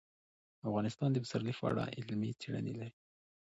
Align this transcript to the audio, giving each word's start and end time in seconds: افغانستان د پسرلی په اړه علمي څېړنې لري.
افغانستان 0.67 1.09
د 1.11 1.17
پسرلی 1.23 1.53
په 1.59 1.63
اړه 1.71 1.83
علمي 1.97 2.31
څېړنې 2.41 2.73
لري. 2.79 2.95